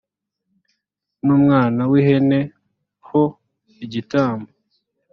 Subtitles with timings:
[1.25, 2.39] n umwana w ihene
[3.07, 3.23] ho
[3.83, 4.49] igitambo